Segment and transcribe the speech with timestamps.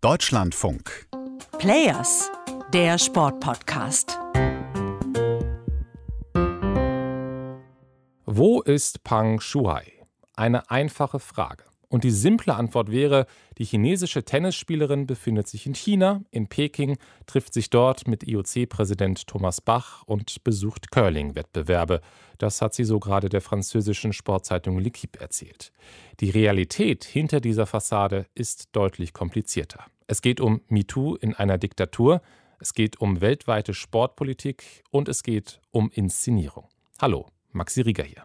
[0.00, 1.08] Deutschlandfunk.
[1.58, 2.30] Players,
[2.72, 4.16] der Sportpodcast.
[8.24, 10.06] Wo ist Pang Shuai?
[10.36, 11.64] Eine einfache Frage.
[11.90, 17.54] Und die simple Antwort wäre, die chinesische Tennisspielerin befindet sich in China, in Peking, trifft
[17.54, 22.02] sich dort mit IOC-Präsident Thomas Bach und besucht Curling-Wettbewerbe.
[22.36, 25.72] Das hat sie so gerade der französischen Sportzeitung L'Equipe erzählt.
[26.20, 29.86] Die Realität hinter dieser Fassade ist deutlich komplizierter.
[30.06, 32.20] Es geht um MeToo in einer Diktatur,
[32.60, 36.68] es geht um weltweite Sportpolitik und es geht um Inszenierung.
[37.00, 38.24] Hallo, Maxi Rieger hier.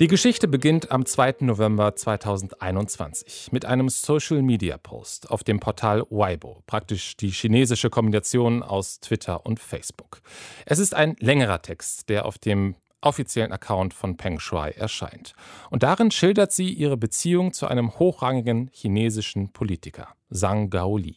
[0.00, 1.38] Die Geschichte beginnt am 2.
[1.40, 9.44] November 2021 mit einem Social-Media-Post auf dem Portal Weibo, praktisch die chinesische Kombination aus Twitter
[9.44, 10.20] und Facebook.
[10.66, 15.32] Es ist ein längerer Text, der auf dem offiziellen Account von Peng Shuai erscheint.
[15.68, 21.16] Und darin schildert sie ihre Beziehung zu einem hochrangigen chinesischen Politiker, Zhang Gaoli.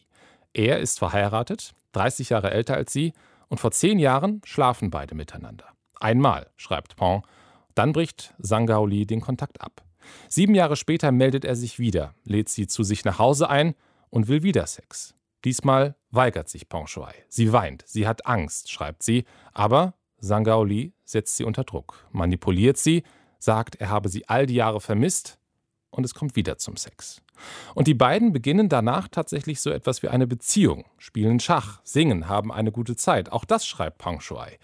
[0.54, 3.12] Er ist verheiratet, 30 Jahre älter als sie,
[3.46, 5.66] und vor zehn Jahren schlafen beide miteinander.
[6.00, 7.22] Einmal, schreibt Peng,
[7.74, 9.82] dann bricht Sangaoli den Kontakt ab.
[10.28, 13.74] Sieben Jahre später meldet er sich wieder, lädt sie zu sich nach Hause ein
[14.10, 15.14] und will wieder Sex.
[15.44, 17.14] Diesmal weigert sich Pongshuai.
[17.28, 23.02] Sie weint, sie hat Angst, schreibt sie, aber Sangaoli setzt sie unter Druck, manipuliert sie,
[23.38, 25.38] sagt, er habe sie all die Jahre vermisst
[25.90, 27.22] und es kommt wieder zum Sex.
[27.74, 32.52] Und die beiden beginnen danach tatsächlich so etwas wie eine Beziehung, spielen Schach, singen, haben
[32.52, 33.32] eine gute Zeit.
[33.32, 34.58] Auch das schreibt Pang Shuai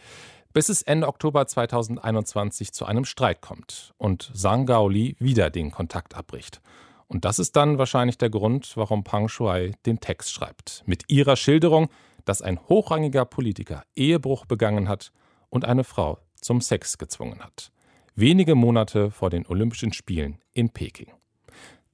[0.53, 6.15] bis es Ende Oktober 2021 zu einem Streit kommt und Zhang Gaoli wieder den Kontakt
[6.15, 6.61] abbricht.
[7.07, 10.83] Und das ist dann wahrscheinlich der Grund, warum Pang Shuai den Text schreibt.
[10.87, 11.89] Mit ihrer Schilderung,
[12.25, 15.13] dass ein hochrangiger Politiker Ehebruch begangen hat
[15.49, 17.73] und eine Frau zum Sex gezwungen hat.
[18.15, 21.13] Wenige Monate vor den Olympischen Spielen in Peking.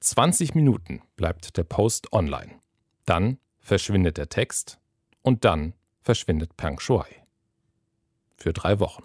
[0.01, 2.53] 20 Minuten bleibt der Post online.
[3.05, 4.79] Dann verschwindet der Text
[5.23, 7.24] und dann verschwindet Pang Shuai
[8.37, 9.05] für drei Wochen.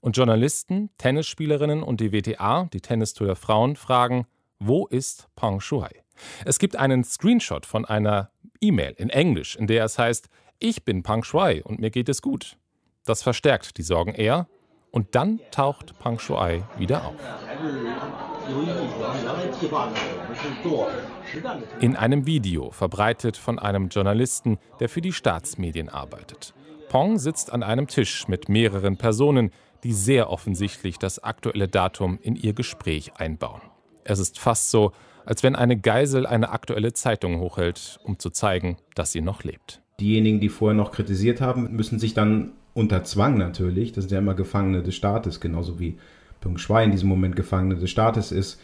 [0.00, 4.26] Und Journalisten, Tennisspielerinnen und die WTA, die Tennistour der Frauen, fragen,
[4.58, 5.90] wo ist Peng Shuai?
[6.44, 8.30] Es gibt einen Screenshot von einer
[8.60, 10.28] E-Mail in Englisch, in der es heißt,
[10.58, 12.56] ich bin Peng Shuai und mir geht es gut.
[13.04, 14.48] Das verstärkt die Sorgen eher
[14.90, 17.14] und dann taucht Peng Shuai wieder auf.
[21.80, 26.54] In einem Video, verbreitet von einem Journalisten, der für die Staatsmedien arbeitet.
[26.88, 29.50] Pong sitzt an einem Tisch mit mehreren Personen,
[29.84, 33.60] die sehr offensichtlich das aktuelle Datum in ihr Gespräch einbauen.
[34.04, 34.92] Es ist fast so,
[35.26, 39.82] als wenn eine Geisel eine aktuelle Zeitung hochhält, um zu zeigen, dass sie noch lebt.
[40.00, 44.18] Diejenigen, die vorher noch kritisiert haben, müssen sich dann unter Zwang natürlich, das sind ja
[44.18, 45.98] immer Gefangene des Staates, genauso wie
[46.40, 48.60] Peng Shui in diesem Moment Gefangene des Staates ist,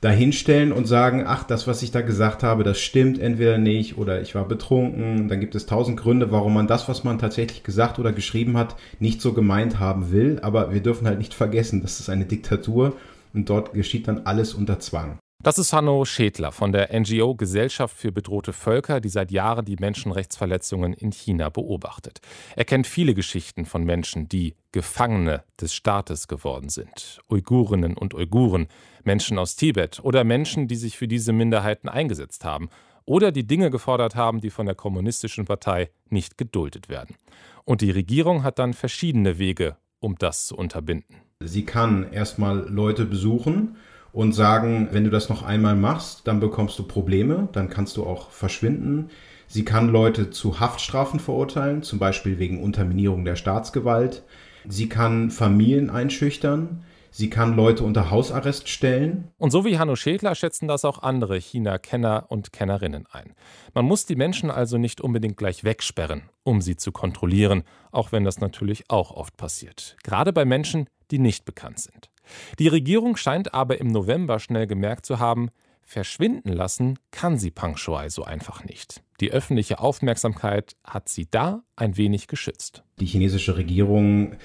[0.00, 4.20] dahinstellen und sagen, ach, das, was ich da gesagt habe, das stimmt entweder nicht oder
[4.22, 5.28] ich war betrunken.
[5.28, 8.76] Dann gibt es tausend Gründe, warum man das, was man tatsächlich gesagt oder geschrieben hat,
[8.98, 10.38] nicht so gemeint haben will.
[10.42, 12.94] Aber wir dürfen halt nicht vergessen, das ist eine Diktatur
[13.34, 15.18] und dort geschieht dann alles unter Zwang.
[15.42, 19.76] Das ist Hanno Schädler von der NGO Gesellschaft für bedrohte Völker, die seit Jahren die
[19.76, 22.20] Menschenrechtsverletzungen in China beobachtet.
[22.56, 27.22] Er kennt viele Geschichten von Menschen, die Gefangene des Staates geworden sind.
[27.30, 28.66] Uigurinnen und Uiguren,
[29.02, 32.68] Menschen aus Tibet oder Menschen, die sich für diese Minderheiten eingesetzt haben
[33.06, 37.16] oder die Dinge gefordert haben, die von der kommunistischen Partei nicht geduldet werden.
[37.64, 41.16] Und die Regierung hat dann verschiedene Wege, um das zu unterbinden.
[41.42, 43.78] Sie kann erstmal Leute besuchen
[44.12, 48.04] und sagen, wenn du das noch einmal machst, dann bekommst du Probleme, dann kannst du
[48.04, 49.10] auch verschwinden.
[49.46, 54.22] Sie kann Leute zu Haftstrafen verurteilen, zum Beispiel wegen Unterminierung der Staatsgewalt.
[54.68, 56.84] Sie kann Familien einschüchtern.
[57.12, 59.32] Sie kann Leute unter Hausarrest stellen.
[59.38, 63.34] Und so wie Hanno Schädler schätzen das auch andere China-Kenner und Kennerinnen ein.
[63.74, 68.22] Man muss die Menschen also nicht unbedingt gleich wegsperren, um sie zu kontrollieren, auch wenn
[68.22, 69.96] das natürlich auch oft passiert.
[70.04, 72.10] Gerade bei Menschen, die nicht bekannt sind.
[72.58, 75.50] Die Regierung scheint aber im November schnell gemerkt zu haben,
[75.82, 79.02] verschwinden lassen kann sie Pang Shuai so einfach nicht.
[79.20, 82.84] Die öffentliche Aufmerksamkeit hat sie da ein wenig geschützt.
[83.00, 84.36] Die chinesische Regierung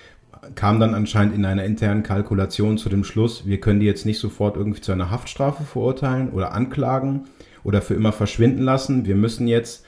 [0.53, 4.19] kam dann anscheinend in einer internen Kalkulation zu dem Schluss, wir können die jetzt nicht
[4.19, 7.25] sofort irgendwie zu einer Haftstrafe verurteilen oder anklagen
[7.63, 9.05] oder für immer verschwinden lassen.
[9.05, 9.85] Wir müssen jetzt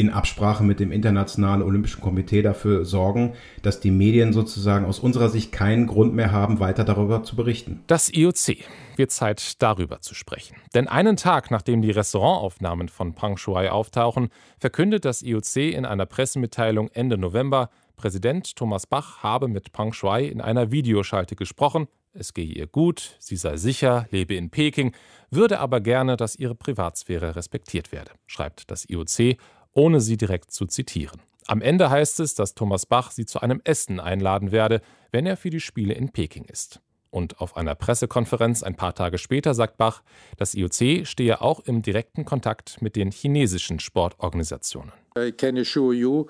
[0.00, 5.28] in Absprache mit dem Internationalen Olympischen Komitee dafür sorgen, dass die Medien sozusagen aus unserer
[5.28, 7.82] Sicht keinen Grund mehr haben, weiter darüber zu berichten.
[7.86, 8.56] Das IOC
[8.96, 10.56] wird Zeit, darüber zu sprechen.
[10.74, 16.06] Denn einen Tag nachdem die Restaurantaufnahmen von Pang Shuai auftauchen, verkündet das IOC in einer
[16.06, 22.34] Pressemitteilung Ende November, Präsident Thomas Bach habe mit Pang Shuai in einer Videoschalte gesprochen, es
[22.34, 24.92] gehe ihr gut, sie sei sicher, lebe in Peking,
[25.30, 29.36] würde aber gerne, dass ihre Privatsphäre respektiert werde, schreibt das IOC,
[29.72, 31.20] ohne sie direkt zu zitieren.
[31.46, 35.36] Am Ende heißt es, dass Thomas Bach sie zu einem Essen einladen werde, wenn er
[35.36, 36.80] für die Spiele in Peking ist.
[37.10, 40.02] Und auf einer Pressekonferenz ein paar Tage später sagt Bach,
[40.36, 44.92] das IOC stehe auch im direkten Kontakt mit den chinesischen Sportorganisationen.
[45.18, 46.26] I can assure you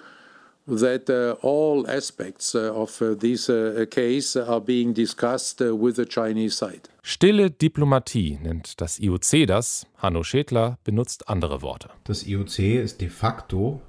[0.78, 5.96] that uh, all aspects uh, of uh, this uh, case are being discussed uh, with
[5.96, 6.88] the Chinese side.
[7.02, 9.87] Stille Diplomatie nennt das IOC das.
[9.99, 11.90] Hanno Schädler benutzt andere Worte.
[12.05, 13.81] Das IOC ist de facto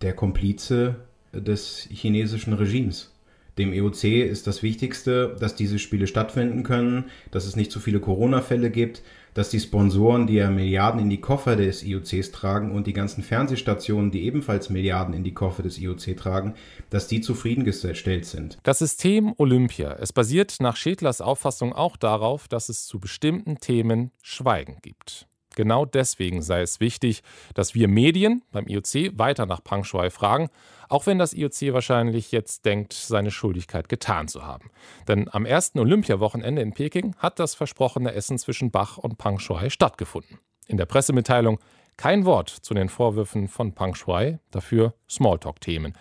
[0.00, 0.96] der Komplize
[1.32, 3.10] des chinesischen Regimes.
[3.58, 8.00] Dem EOC ist das Wichtigste, dass diese Spiele stattfinden können, dass es nicht zu viele
[8.00, 9.02] Corona-Fälle gibt,
[9.34, 13.22] dass die Sponsoren, die ja Milliarden in die Koffer des IOCs tragen und die ganzen
[13.22, 16.54] Fernsehstationen, die ebenfalls Milliarden in die Koffer des IOC tragen,
[16.90, 18.58] dass die zufriedengestellt sind.
[18.62, 24.12] Das System Olympia, es basiert nach Schädlers Auffassung auch darauf, dass es zu bestimmten Themen
[24.22, 25.26] Schweigen gibt.
[25.54, 27.22] Genau deswegen sei es wichtig,
[27.54, 30.48] dass wir Medien beim IOC weiter nach Pang Shui fragen,
[30.88, 34.70] auch wenn das IOC wahrscheinlich jetzt denkt, seine Schuldigkeit getan zu haben.
[35.08, 39.70] Denn am ersten Olympiawochenende in Peking hat das versprochene Essen zwischen Bach und Pang Shui
[39.70, 40.38] stattgefunden.
[40.66, 41.58] In der Pressemitteilung
[41.96, 45.94] kein Wort zu den Vorwürfen von Pang Shui, dafür Smalltalk-Themen.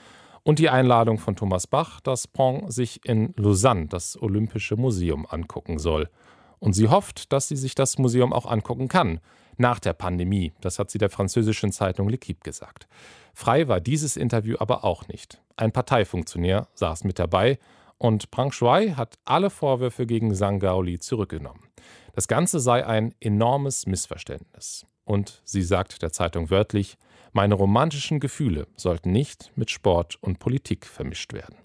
[0.43, 5.77] Und die Einladung von Thomas Bach, dass Pong sich in Lausanne das Olympische Museum angucken
[5.77, 6.09] soll.
[6.59, 9.19] Und sie hofft, dass sie sich das Museum auch angucken kann
[9.57, 10.53] nach der Pandemie.
[10.61, 12.87] Das hat sie der französischen Zeitung L'Equipe gesagt.
[13.33, 15.41] Frei war dieses Interview aber auch nicht.
[15.55, 17.59] Ein Parteifunktionär saß mit dabei
[17.97, 21.69] und Pang Shui hat alle Vorwürfe gegen Zhang Gaoli zurückgenommen.
[22.13, 24.85] Das Ganze sei ein enormes Missverständnis.
[25.05, 26.97] Und sie sagt der Zeitung wörtlich,
[27.31, 31.55] meine romantischen Gefühle sollten nicht mit Sport und Politik vermischt werden.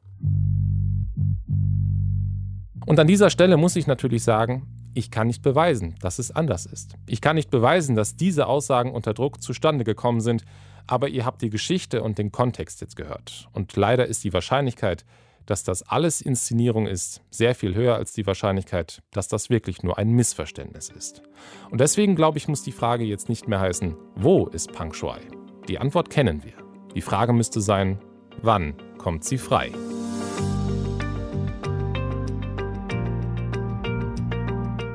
[2.86, 6.64] Und an dieser Stelle muss ich natürlich sagen, ich kann nicht beweisen, dass es anders
[6.64, 6.94] ist.
[7.06, 10.42] Ich kann nicht beweisen, dass diese Aussagen unter Druck zustande gekommen sind,
[10.86, 13.48] aber ihr habt die Geschichte und den Kontext jetzt gehört.
[13.52, 15.04] Und leider ist die Wahrscheinlichkeit,
[15.44, 19.98] dass das alles Inszenierung ist, sehr viel höher als die Wahrscheinlichkeit, dass das wirklich nur
[19.98, 21.22] ein Missverständnis ist.
[21.70, 25.20] Und deswegen glaube ich, muss die Frage jetzt nicht mehr heißen, wo ist Pang Shui?
[25.68, 26.54] Die Antwort kennen wir.
[26.94, 27.98] Die Frage müsste sein,
[28.42, 29.70] wann kommt sie frei?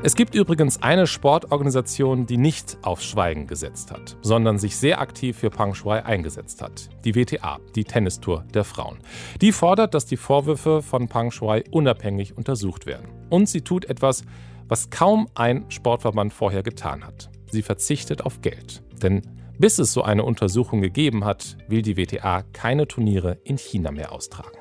[0.03, 5.37] Es gibt übrigens eine Sportorganisation, die nicht aufs Schweigen gesetzt hat, sondern sich sehr aktiv
[5.37, 6.89] für Pang Shui eingesetzt hat.
[7.05, 8.97] Die WTA, die Tennistour der Frauen.
[9.41, 13.09] Die fordert, dass die Vorwürfe von Pang Shui unabhängig untersucht werden.
[13.29, 14.23] Und sie tut etwas,
[14.67, 17.29] was kaum ein Sportverband vorher getan hat.
[17.51, 18.81] Sie verzichtet auf Geld.
[19.03, 19.21] Denn
[19.59, 24.11] bis es so eine Untersuchung gegeben hat, will die WTA keine Turniere in China mehr
[24.11, 24.60] austragen.